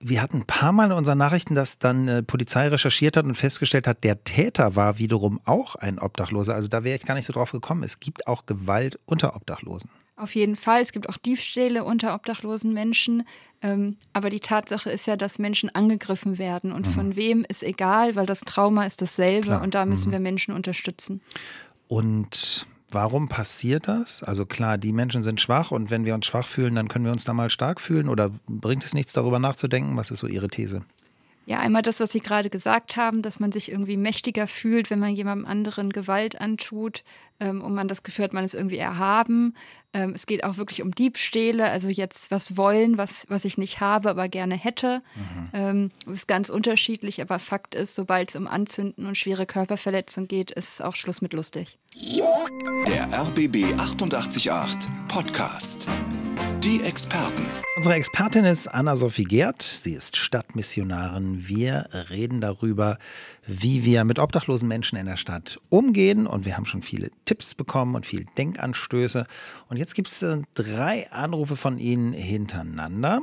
[0.00, 3.34] Wir hatten ein paar Mal in unseren Nachrichten, dass dann äh, Polizei recherchiert hat und
[3.34, 6.54] festgestellt hat, der Täter war wiederum auch ein Obdachloser.
[6.54, 7.82] Also da wäre ich gar nicht so drauf gekommen.
[7.82, 9.90] Es gibt auch Gewalt unter Obdachlosen.
[10.16, 10.80] Auf jeden Fall.
[10.80, 13.26] Es gibt auch Diebstähle unter obdachlosen Menschen.
[13.62, 16.70] Ähm, aber die Tatsache ist ja, dass Menschen angegriffen werden.
[16.70, 16.92] Und mhm.
[16.92, 19.48] von wem ist egal, weil das Trauma ist dasselbe.
[19.48, 19.62] Klar.
[19.62, 20.12] Und da müssen mhm.
[20.12, 21.20] wir Menschen unterstützen.
[21.88, 24.22] Und warum passiert das?
[24.22, 27.12] Also klar, die Menschen sind schwach und wenn wir uns schwach fühlen, dann können wir
[27.12, 28.08] uns da mal stark fühlen.
[28.08, 29.96] Oder bringt es nichts, darüber nachzudenken?
[29.96, 30.82] Was ist so Ihre These?
[31.46, 34.98] Ja, einmal das, was Sie gerade gesagt haben, dass man sich irgendwie mächtiger fühlt, wenn
[34.98, 37.04] man jemandem anderen Gewalt antut
[37.38, 39.54] ähm, und man das Gefühl hat, man ist irgendwie erhaben.
[39.92, 43.80] Ähm, es geht auch wirklich um Diebstähle, also jetzt was wollen, was, was ich nicht
[43.80, 45.02] habe, aber gerne hätte.
[45.14, 45.48] Mhm.
[45.52, 50.28] Ähm, das ist ganz unterschiedlich, aber Fakt ist, sobald es um Anzünden und schwere Körperverletzungen
[50.28, 51.78] geht, ist auch Schluss mit lustig.
[52.86, 54.50] Der RBB 888
[55.08, 55.86] Podcast.
[56.64, 57.44] Die Experten.
[57.76, 59.60] Unsere Expertin ist Anna-Sophie Gerd.
[59.60, 61.46] Sie ist Stadtmissionarin.
[61.46, 62.96] Wir reden darüber,
[63.46, 66.26] wie wir mit obdachlosen Menschen in der Stadt umgehen.
[66.26, 69.26] Und wir haben schon viele Tipps bekommen und viele Denkanstöße.
[69.68, 73.22] Und jetzt gibt es äh, drei Anrufe von Ihnen hintereinander.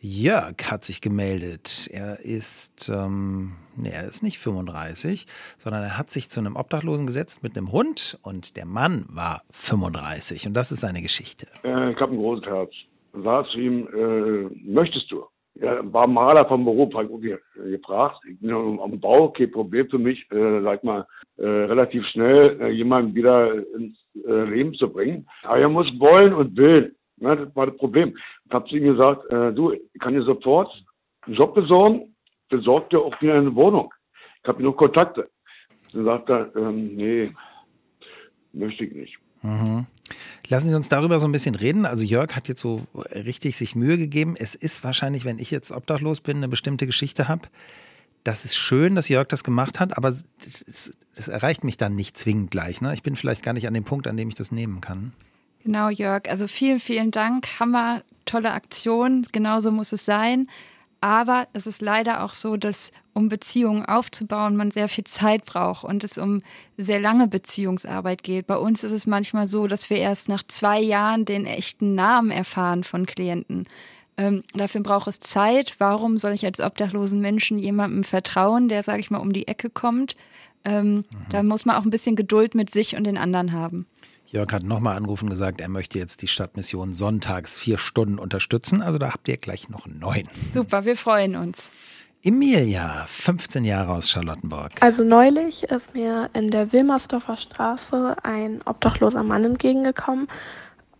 [0.00, 1.88] Jörg hat sich gemeldet.
[1.92, 5.26] Er ist, ähm, nee, er ist nicht 35,
[5.58, 9.42] sondern er hat sich zu einem Obdachlosen gesetzt mit einem Hund und der Mann war
[9.52, 10.46] 35.
[10.46, 11.46] Und das ist seine Geschichte.
[11.64, 12.72] Äh, ich habe ein großes Herz.
[13.52, 15.24] Zu ihm, äh, möchtest du?
[15.60, 17.08] Er war Maler vom Beruf, hat
[17.54, 18.20] gefragt.
[18.26, 22.70] Ich bin am Bau, kein Problem für mich, äh, sag mal, äh, relativ schnell äh,
[22.70, 25.26] jemanden wieder ins äh, Leben zu bringen.
[25.42, 26.94] Aber er muss wollen und will.
[27.18, 28.16] Ja, das war das Problem.
[28.46, 30.72] Ich habe zu ihm gesagt, äh, du, ich kann dir sofort
[31.26, 32.14] einen Job besorgen,
[32.48, 33.92] besorg dir auch wieder eine Wohnung.
[34.42, 35.28] Ich habe noch Kontakte.
[35.92, 37.30] Dann sagt er, ähm, nee,
[38.52, 39.18] möchte ich nicht.
[39.42, 39.86] Mhm.
[40.48, 41.86] Lassen Sie uns darüber so ein bisschen reden.
[41.86, 44.34] Also Jörg hat jetzt so richtig sich Mühe gegeben.
[44.38, 47.48] Es ist wahrscheinlich, wenn ich jetzt obdachlos bin, eine bestimmte Geschichte habe.
[48.24, 52.16] Das ist schön, dass Jörg das gemacht hat, aber das, das erreicht mich dann nicht
[52.16, 52.80] zwingend gleich.
[52.80, 52.94] Ne?
[52.94, 55.12] Ich bin vielleicht gar nicht an dem Punkt, an dem ich das nehmen kann.
[55.64, 56.28] Genau, Jörg.
[56.28, 57.46] Also vielen, vielen Dank.
[57.58, 59.26] Hammer, tolle Aktion.
[59.32, 60.46] Genauso muss es sein.
[61.02, 65.82] Aber es ist leider auch so, dass um Beziehungen aufzubauen, man sehr viel Zeit braucht
[65.82, 66.40] und es um
[66.78, 68.46] sehr lange Beziehungsarbeit geht.
[68.46, 72.30] Bei uns ist es manchmal so, dass wir erst nach zwei Jahren den echten Namen
[72.30, 73.66] erfahren von Klienten.
[74.16, 75.74] Ähm, dafür braucht es Zeit.
[75.78, 79.70] Warum soll ich als obdachlosen Menschen jemandem vertrauen, der, sage ich mal, um die Ecke
[79.70, 80.14] kommt?
[80.64, 81.04] Ähm, mhm.
[81.30, 83.86] Da muss man auch ein bisschen Geduld mit sich und den anderen haben.
[84.32, 88.80] Jörg hat nochmal angerufen und gesagt, er möchte jetzt die Stadtmission sonntags vier Stunden unterstützen.
[88.80, 90.22] Also da habt ihr gleich noch neun.
[90.54, 91.70] Super, wir freuen uns.
[92.22, 94.72] Emilia, 15 Jahre aus Charlottenburg.
[94.80, 100.28] Also neulich ist mir in der Wilmersdorfer Straße ein obdachloser Mann entgegengekommen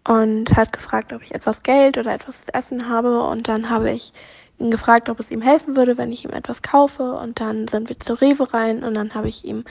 [0.07, 3.23] und hat gefragt, ob ich etwas Geld oder etwas zu essen habe.
[3.23, 4.13] Und dann habe ich
[4.59, 7.15] ihn gefragt, ob es ihm helfen würde, wenn ich ihm etwas kaufe.
[7.15, 9.65] Und dann sind wir zu Rewe rein und dann habe ich ihm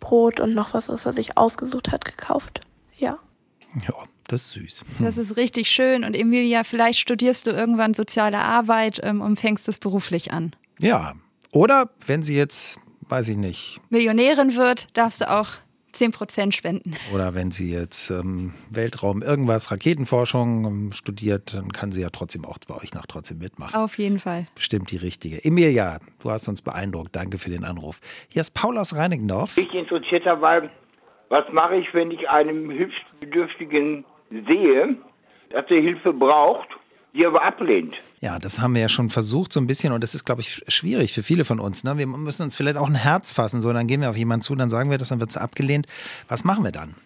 [0.00, 2.62] Brot und noch was, was er sich ausgesucht hat, gekauft.
[3.02, 3.18] Ja.
[3.88, 3.94] Ja,
[4.28, 4.84] das ist süß.
[5.00, 6.04] Das ist richtig schön.
[6.04, 10.54] Und Emilia, vielleicht studierst du irgendwann soziale Arbeit ähm, und fängst es beruflich an.
[10.78, 11.14] Ja.
[11.50, 13.80] Oder wenn sie jetzt, weiß ich nicht.
[13.90, 15.48] Millionärin wird, darfst du auch
[15.94, 16.96] 10% spenden.
[17.12, 22.44] Oder wenn sie jetzt ähm, Weltraum irgendwas, Raketenforschung ähm, studiert, dann kann sie ja trotzdem
[22.44, 23.74] auch bei euch nach trotzdem mitmachen.
[23.74, 24.38] Auf jeden Fall.
[24.38, 25.44] Das ist bestimmt die richtige.
[25.44, 27.16] Emilia, du hast uns beeindruckt.
[27.16, 28.00] Danke für den Anruf.
[28.28, 29.56] Hier ist Paul aus Reinigendorf.
[29.58, 30.70] Ich interessiert dabei,
[31.32, 34.96] was mache ich, wenn ich einen Hilfsbedürftigen sehe,
[35.48, 36.68] dass er Hilfe braucht,
[37.14, 37.94] die aber ablehnt?
[38.20, 40.62] Ja, das haben wir ja schon versucht so ein bisschen und das ist, glaube ich,
[40.68, 41.84] schwierig für viele von uns.
[41.84, 41.96] Ne?
[41.96, 44.54] Wir müssen uns vielleicht auch ein Herz fassen, so dann gehen wir auf jemanden zu,
[44.54, 45.86] dann sagen wir das, dann wird es abgelehnt.
[46.28, 46.96] Was machen wir dann?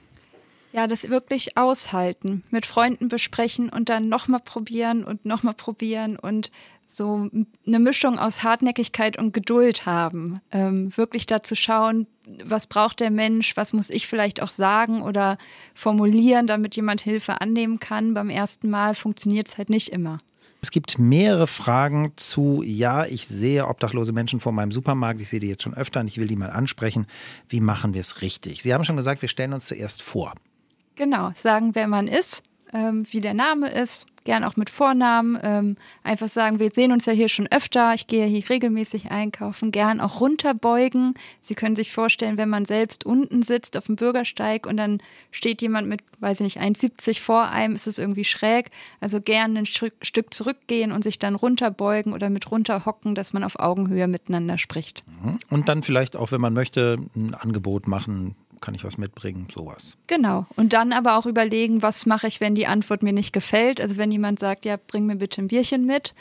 [0.72, 6.50] Ja, das wirklich aushalten, mit Freunden besprechen und dann nochmal probieren und nochmal probieren und
[6.88, 7.28] so
[7.66, 10.40] eine Mischung aus Hartnäckigkeit und Geduld haben.
[10.50, 12.06] Ähm, wirklich dazu schauen,
[12.44, 15.38] was braucht der Mensch, was muss ich vielleicht auch sagen oder
[15.74, 18.14] formulieren, damit jemand Hilfe annehmen kann.
[18.14, 20.18] Beim ersten Mal funktioniert es halt nicht immer.
[20.62, 25.38] Es gibt mehrere Fragen zu, ja, ich sehe obdachlose Menschen vor meinem Supermarkt, ich sehe
[25.38, 27.06] die jetzt schon öfter und ich will die mal ansprechen.
[27.48, 28.62] Wie machen wir es richtig?
[28.62, 30.32] Sie haben schon gesagt, wir stellen uns zuerst vor.
[30.96, 32.42] Genau, sagen, wer man ist,
[32.72, 35.38] ähm, wie der Name ist, gern auch mit Vornamen.
[35.42, 39.72] Ähm, einfach sagen, wir sehen uns ja hier schon öfter, ich gehe hier regelmäßig einkaufen,
[39.72, 41.14] gern auch runterbeugen.
[41.40, 44.98] Sie können sich vorstellen, wenn man selbst unten sitzt auf dem Bürgersteig und dann
[45.30, 48.70] steht jemand mit, weiß ich nicht, 1,70 vor einem, ist es irgendwie schräg.
[49.00, 53.58] Also gern ein Stück zurückgehen und sich dann runterbeugen oder mit runterhocken, dass man auf
[53.58, 55.04] Augenhöhe miteinander spricht.
[55.22, 55.38] Mhm.
[55.48, 59.96] Und dann vielleicht auch, wenn man möchte, ein Angebot machen, kann ich was mitbringen, sowas.
[60.06, 60.46] Genau.
[60.56, 63.80] Und dann aber auch überlegen, was mache ich, wenn die Antwort mir nicht gefällt.
[63.80, 66.14] Also wenn jemand sagt, ja, bring mir bitte ein Bierchen mit,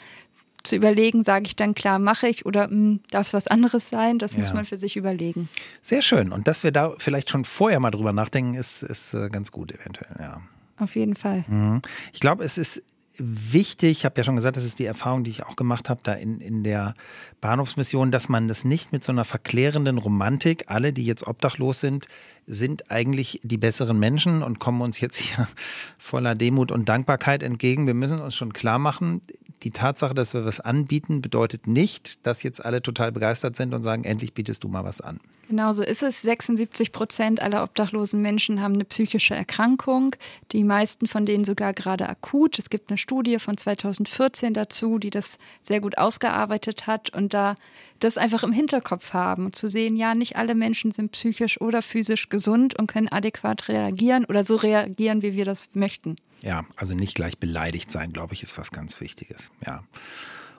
[0.66, 4.18] zu überlegen, sage ich dann klar, mache ich oder hm, darf es was anderes sein?
[4.18, 4.40] Das ja.
[4.40, 5.48] muss man für sich überlegen.
[5.80, 6.32] Sehr schön.
[6.32, 9.72] Und dass wir da vielleicht schon vorher mal drüber nachdenken, ist, ist äh, ganz gut
[9.72, 10.42] eventuell, ja.
[10.78, 11.44] Auf jeden Fall.
[11.48, 11.80] Mhm.
[12.12, 12.82] Ich glaube, es ist
[13.18, 16.00] wichtig, ich habe ja schon gesagt, das ist die Erfahrung, die ich auch gemacht habe,
[16.02, 16.94] da in, in der
[17.40, 22.06] Bahnhofsmission, dass man das nicht mit so einer verklärenden Romantik, alle, die jetzt obdachlos sind,
[22.46, 25.48] sind eigentlich die besseren Menschen und kommen uns jetzt hier
[25.98, 27.86] voller Demut und Dankbarkeit entgegen.
[27.86, 29.20] Wir müssen uns schon klar machen,
[29.62, 33.82] die Tatsache, dass wir was anbieten, bedeutet nicht, dass jetzt alle total begeistert sind und
[33.82, 35.18] sagen, endlich bietest du mal was an.
[35.48, 36.22] Genau so ist es.
[36.22, 40.16] 76 Prozent aller obdachlosen Menschen haben eine psychische Erkrankung.
[40.52, 42.58] Die meisten von denen sogar gerade akut.
[42.58, 47.54] Es gibt eine Studie von 2014 dazu, die das sehr gut ausgearbeitet hat und da
[48.00, 51.82] das einfach im Hinterkopf haben und zu sehen, ja, nicht alle Menschen sind psychisch oder
[51.82, 56.16] physisch gesund und können adäquat reagieren oder so reagieren, wie wir das möchten.
[56.42, 59.52] Ja, also nicht gleich beleidigt sein, glaube ich, ist was ganz Wichtiges.
[59.64, 59.84] Ja.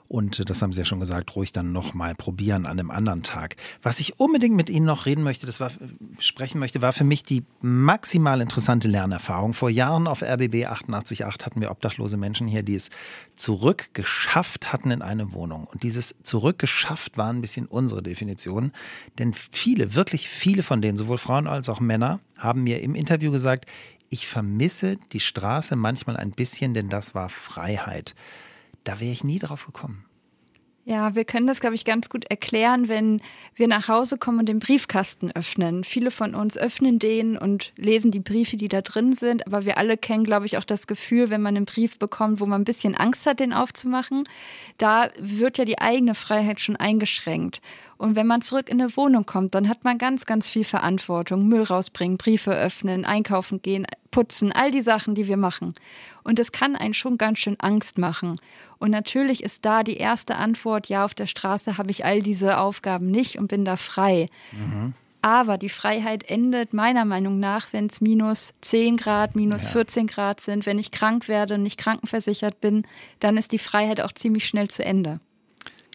[0.08, 3.56] Und das haben Sie ja schon gesagt, ruhig dann nochmal probieren an einem anderen Tag.
[3.82, 5.70] Was ich unbedingt mit Ihnen noch reden möchte, das war,
[6.18, 9.52] sprechen möchte, war für mich die maximal interessante Lernerfahrung.
[9.52, 12.88] Vor Jahren auf RBB 88.8 hatten wir obdachlose Menschen hier, die es
[13.34, 15.64] zurückgeschafft hatten in eine Wohnung.
[15.64, 18.72] Und dieses zurückgeschafft war ein bisschen unsere Definition.
[19.18, 23.30] Denn viele, wirklich viele von denen, sowohl Frauen als auch Männer, haben mir im Interview
[23.30, 23.66] gesagt,
[24.08, 28.14] ich vermisse die Straße manchmal ein bisschen, denn das war Freiheit.
[28.84, 30.08] Da wäre ich nie drauf gekommen.
[30.88, 33.20] Ja, wir können das, glaube ich, ganz gut erklären, wenn
[33.54, 35.84] wir nach Hause kommen und den Briefkasten öffnen.
[35.84, 39.46] Viele von uns öffnen den und lesen die Briefe, die da drin sind.
[39.46, 42.46] Aber wir alle kennen, glaube ich, auch das Gefühl, wenn man einen Brief bekommt, wo
[42.46, 44.24] man ein bisschen Angst hat, den aufzumachen.
[44.78, 47.60] Da wird ja die eigene Freiheit schon eingeschränkt.
[47.98, 51.48] Und wenn man zurück in eine Wohnung kommt, dann hat man ganz, ganz viel Verantwortung.
[51.48, 55.74] Müll rausbringen, Briefe öffnen, einkaufen gehen, putzen, all die Sachen, die wir machen.
[56.28, 58.36] Und es kann einen schon ganz schön Angst machen.
[58.78, 62.58] Und natürlich ist da die erste Antwort, ja, auf der Straße habe ich all diese
[62.58, 64.26] Aufgaben nicht und bin da frei.
[64.52, 64.92] Mhm.
[65.22, 69.70] Aber die Freiheit endet meiner Meinung nach, wenn es minus 10 Grad, minus ja.
[69.70, 70.66] 14 Grad sind.
[70.66, 72.86] Wenn ich krank werde und nicht krankenversichert bin,
[73.20, 75.20] dann ist die Freiheit auch ziemlich schnell zu Ende.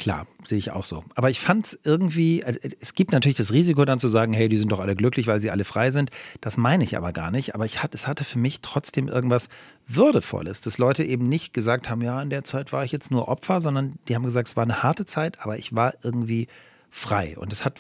[0.04, 1.06] Klar, sehe ich auch so.
[1.16, 4.50] Aber ich fand es irgendwie, äh, es gibt natürlich das Risiko dann zu sagen, hey,
[4.50, 6.10] die sind doch alle glücklich, weil sie alle frei sind.
[6.42, 7.56] Das meine ich aber gar nicht.
[7.56, 9.48] Aber ich hatte, es hatte für mich trotzdem irgendwas
[9.88, 13.30] Würdevolles, dass Leute eben nicht gesagt haben, ja, in der Zeit war ich jetzt nur
[13.30, 16.48] Opfer, sondern die haben gesagt, es war eine harte Zeit, aber ich war irgendwie
[16.90, 17.38] frei.
[17.38, 17.80] Und es hat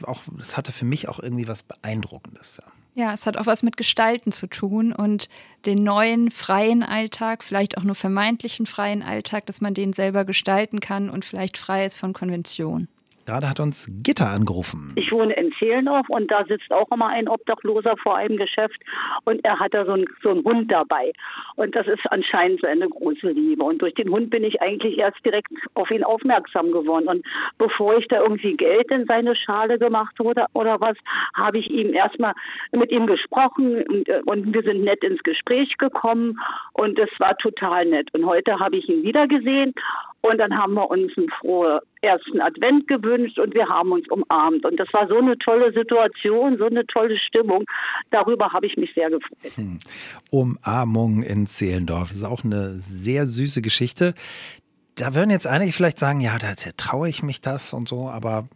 [0.53, 2.61] hatte für mich auch irgendwie was Beeindruckendes.
[2.95, 5.27] Ja, es hat auch was mit Gestalten zu tun und
[5.65, 10.79] den neuen freien Alltag, vielleicht auch nur vermeintlichen freien Alltag, dass man den selber gestalten
[10.79, 12.87] kann und vielleicht frei ist von Konvention.
[13.25, 14.91] Gerade hat uns Gitter angerufen.
[14.95, 18.81] Ich wohne in Zehlendorf und da sitzt auch immer ein Obdachloser vor einem Geschäft
[19.23, 21.13] und er hat da so einen, so einen Hund dabei.
[21.55, 23.63] Und das ist anscheinend so eine große Liebe.
[23.63, 27.07] Und durch den Hund bin ich eigentlich erst direkt auf ihn aufmerksam geworden.
[27.07, 27.25] Und
[27.57, 30.97] bevor ich da irgendwie Geld in seine Schale gemacht wurde oder was,
[31.35, 32.33] habe ich ihm erstmal
[32.71, 36.39] mit ihm gesprochen und, und wir sind nett ins Gespräch gekommen
[36.73, 38.13] und es war total nett.
[38.13, 39.73] Und heute habe ich ihn wieder gesehen
[40.23, 44.65] und dann haben wir uns einen frohen ersten Advent gewünscht und wir haben uns umarmt.
[44.65, 47.65] Und das war so eine tolle Situation, so eine tolle Stimmung.
[48.09, 49.55] Darüber habe ich mich sehr gefreut.
[49.55, 49.79] Hm.
[50.31, 52.07] Umarmung in Zehlendorf.
[52.07, 54.13] Das ist auch eine sehr süße Geschichte.
[54.95, 58.47] Da würden jetzt einige vielleicht sagen, ja, da traue ich mich das und so, aber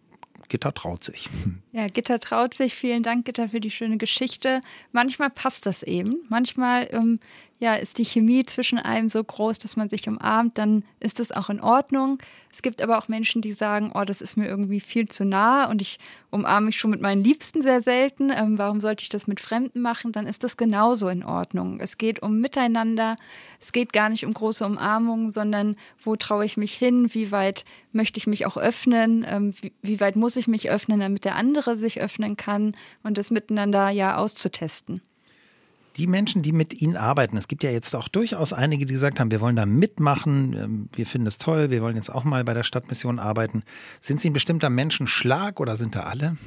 [0.50, 1.30] Gitter traut sich.
[1.74, 2.74] Ja, Gitter traut sich.
[2.74, 4.62] Vielen Dank, Gitter, für die schöne Geschichte.
[4.94, 6.26] Manchmal passt das eben.
[6.28, 7.20] Manchmal ähm,
[7.60, 11.32] ja, ist die Chemie zwischen einem so groß, dass man sich umarmt, dann ist das
[11.32, 12.20] auch in Ordnung.
[12.52, 15.70] Es gibt aber auch Menschen, die sagen, oh, das ist mir irgendwie viel zu nah
[15.70, 18.30] und ich umarme mich schon mit meinen Liebsten sehr selten.
[18.30, 20.12] Ähm, warum sollte ich das mit Fremden machen?
[20.12, 21.80] Dann ist das genauso in Ordnung.
[21.80, 23.16] Es geht um Miteinander.
[23.60, 27.14] Es geht gar nicht um große Umarmungen, sondern wo traue ich mich hin?
[27.14, 29.26] Wie weit möchte ich mich auch öffnen?
[29.28, 33.18] Ähm, wie, wie weit muss ich mich öffnen, damit der andere sich öffnen kann und
[33.18, 35.02] das miteinander ja auszutesten?
[35.98, 39.20] Die Menschen, die mit Ihnen arbeiten, es gibt ja jetzt auch durchaus einige, die gesagt
[39.20, 42.44] haben, wir wollen da mitmachen, ähm, wir finden es toll, wir wollen jetzt auch mal
[42.44, 43.64] bei der Stadtmission arbeiten.
[44.02, 46.38] Sind Sie ein bestimmter Menschenschlag oder sind da alle?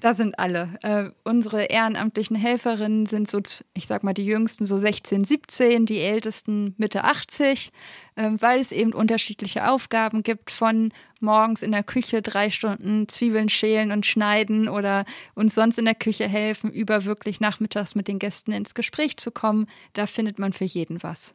[0.00, 0.70] Da sind alle.
[0.82, 3.40] Äh, unsere ehrenamtlichen Helferinnen sind so,
[3.74, 7.70] ich sag mal, die jüngsten so 16, 17, die ältesten Mitte 80,
[8.16, 13.50] äh, weil es eben unterschiedliche Aufgaben gibt von morgens in der Küche drei Stunden Zwiebeln
[13.50, 18.18] schälen und schneiden oder uns sonst in der Küche helfen, über wirklich nachmittags mit den
[18.18, 19.66] Gästen ins Gespräch zu kommen.
[19.92, 21.34] Da findet man für jeden was.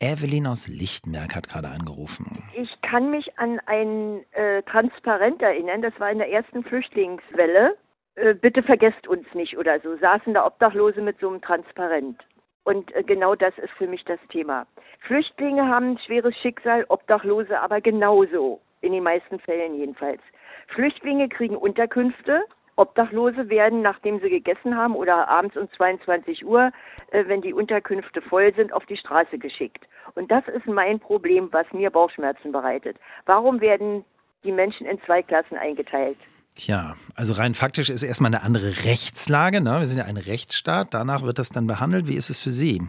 [0.00, 2.42] Evelyn aus Lichtenberg hat gerade angerufen.
[2.54, 7.76] Ich kann mich an ein äh, Transparent erinnern, das war in der ersten Flüchtlingswelle.
[8.20, 12.20] Äh, bitte vergesst uns nicht oder so, saßen da Obdachlose mit so einem Transparent.
[12.64, 14.66] Und äh, genau das ist für mich das Thema.
[15.06, 20.20] Flüchtlinge haben ein schweres Schicksal, Obdachlose aber genauso, in den meisten Fällen jedenfalls.
[20.68, 22.42] Flüchtlinge kriegen Unterkünfte,
[22.76, 26.72] Obdachlose werden, nachdem sie gegessen haben oder abends um 22 Uhr,
[27.12, 29.86] äh, wenn die Unterkünfte voll sind, auf die Straße geschickt.
[30.16, 32.96] Und das ist mein Problem, was mir Bauchschmerzen bereitet.
[33.26, 34.04] Warum werden
[34.42, 36.18] die Menschen in zwei Klassen eingeteilt?
[36.58, 39.60] Tja, also rein faktisch ist erstmal eine andere Rechtslage.
[39.60, 39.78] Ne?
[39.78, 40.92] Wir sind ja ein Rechtsstaat.
[40.92, 42.08] Danach wird das dann behandelt.
[42.08, 42.82] Wie ist es für Sie?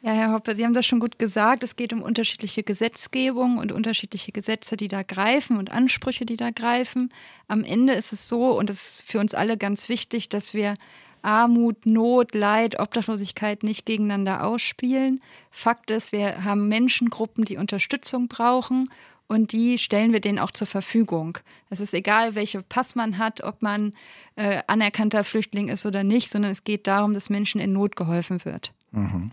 [0.00, 1.62] Ja, Herr Hoppe, Sie haben das schon gut gesagt.
[1.62, 6.48] Es geht um unterschiedliche Gesetzgebung und unterschiedliche Gesetze, die da greifen und Ansprüche, die da
[6.48, 7.12] greifen.
[7.46, 10.74] Am Ende ist es so, und das ist für uns alle ganz wichtig, dass wir
[11.20, 15.20] Armut, Not, Leid, Obdachlosigkeit nicht gegeneinander ausspielen.
[15.50, 18.88] Fakt ist, wir haben Menschengruppen, die Unterstützung brauchen
[19.28, 21.38] und die stellen wir denen auch zur Verfügung.
[21.70, 23.92] Es ist egal, welche Pass man hat, ob man
[24.36, 28.44] äh, anerkannter Flüchtling ist oder nicht, sondern es geht darum, dass Menschen in Not geholfen
[28.44, 28.72] wird.
[28.90, 29.32] Mhm.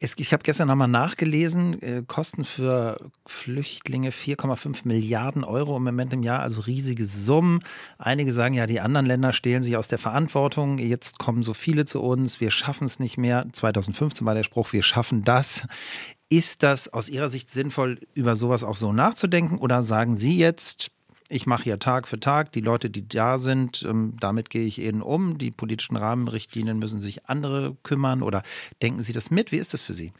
[0.00, 6.12] Es, ich habe gestern nochmal nachgelesen, äh, Kosten für Flüchtlinge 4,5 Milliarden Euro im Moment
[6.12, 7.60] im Jahr, also riesige Summen.
[7.96, 10.76] Einige sagen ja, die anderen Länder stehlen sich aus der Verantwortung.
[10.76, 13.46] Jetzt kommen so viele zu uns, wir schaffen es nicht mehr.
[13.50, 15.66] 2015 war der Spruch, wir schaffen das.
[16.34, 19.56] Ist das aus Ihrer Sicht sinnvoll, über sowas auch so nachzudenken?
[19.56, 20.90] Oder sagen Sie jetzt,
[21.28, 24.80] ich mache hier Tag für Tag, die Leute, die da sind, ähm, damit gehe ich
[24.80, 25.38] eben um.
[25.38, 28.42] Die politischen Rahmenrichtlinien müssen sich andere kümmern oder
[28.82, 29.52] denken Sie das mit?
[29.52, 30.12] Wie ist das für Sie?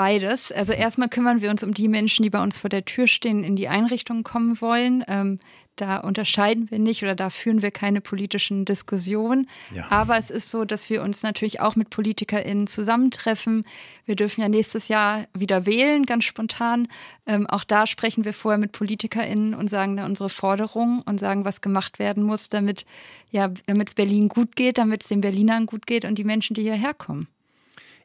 [0.00, 0.50] Beides.
[0.50, 3.44] Also erstmal kümmern wir uns um die Menschen, die bei uns vor der Tür stehen,
[3.44, 5.04] in die Einrichtungen kommen wollen.
[5.06, 5.38] Ähm,
[5.76, 9.46] da unterscheiden wir nicht oder da führen wir keine politischen Diskussionen.
[9.74, 9.90] Ja.
[9.90, 13.66] Aber es ist so, dass wir uns natürlich auch mit PolitikerInnen zusammentreffen.
[14.06, 16.88] Wir dürfen ja nächstes Jahr wieder wählen, ganz spontan.
[17.26, 21.44] Ähm, auch da sprechen wir vorher mit PolitikerInnen und sagen da unsere Forderungen und sagen,
[21.44, 22.86] was gemacht werden muss, damit
[23.30, 26.62] ja, es Berlin gut geht, damit es den Berlinern gut geht und die Menschen, die
[26.62, 27.28] hierher kommen.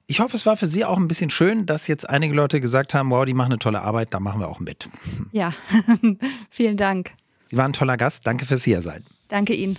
[0.07, 2.93] Ich hoffe, es war für Sie auch ein bisschen schön, dass jetzt einige Leute gesagt
[2.93, 4.87] haben, wow, die machen eine tolle Arbeit, da machen wir auch mit.
[5.31, 5.53] Ja,
[6.51, 7.11] vielen Dank.
[7.49, 8.27] Sie waren ein toller Gast.
[8.27, 9.03] Danke fürs Hiersein.
[9.29, 9.77] Danke Ihnen.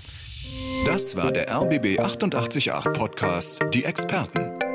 [0.87, 4.66] Das war der RBB 888 Podcast, die Experten.